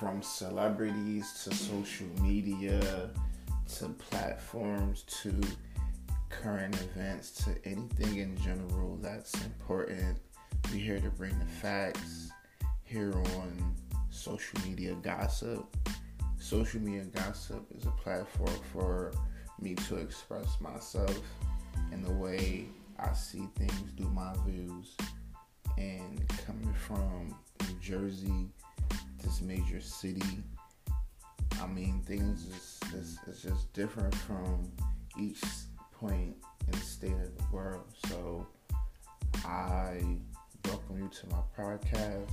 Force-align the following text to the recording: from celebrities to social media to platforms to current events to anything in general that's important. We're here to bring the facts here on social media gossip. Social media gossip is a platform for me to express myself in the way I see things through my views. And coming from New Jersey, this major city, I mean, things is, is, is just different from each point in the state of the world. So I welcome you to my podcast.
from 0.00 0.22
celebrities 0.22 1.44
to 1.44 1.54
social 1.54 2.06
media 2.22 3.10
to 3.68 3.86
platforms 3.90 5.02
to 5.02 5.38
current 6.30 6.74
events 6.80 7.30
to 7.32 7.54
anything 7.66 8.16
in 8.16 8.34
general 8.38 8.98
that's 9.02 9.34
important. 9.44 10.16
We're 10.72 10.78
here 10.78 11.00
to 11.00 11.10
bring 11.10 11.38
the 11.38 11.44
facts 11.44 12.30
here 12.82 13.12
on 13.14 13.74
social 14.08 14.58
media 14.66 14.94
gossip. 15.02 15.66
Social 16.38 16.80
media 16.80 17.04
gossip 17.04 17.66
is 17.76 17.84
a 17.84 17.90
platform 17.90 18.56
for 18.72 19.12
me 19.60 19.74
to 19.74 19.96
express 19.96 20.58
myself 20.62 21.20
in 21.92 22.02
the 22.02 22.12
way 22.12 22.68
I 22.98 23.12
see 23.12 23.46
things 23.56 23.92
through 23.98 24.12
my 24.12 24.32
views. 24.46 24.96
And 25.76 26.26
coming 26.46 26.72
from 26.72 27.34
New 27.68 27.78
Jersey, 27.82 28.48
this 29.30 29.42
major 29.42 29.80
city, 29.80 30.42
I 31.62 31.66
mean, 31.68 32.02
things 32.04 32.46
is, 32.46 32.80
is, 32.92 33.18
is 33.28 33.42
just 33.42 33.72
different 33.72 34.12
from 34.12 34.72
each 35.20 35.40
point 35.92 36.34
in 36.66 36.72
the 36.72 36.78
state 36.78 37.12
of 37.12 37.38
the 37.38 37.44
world. 37.52 37.84
So 38.08 38.44
I 39.44 40.00
welcome 40.64 40.98
you 40.98 41.08
to 41.08 41.26
my 41.28 41.42
podcast. 41.56 42.28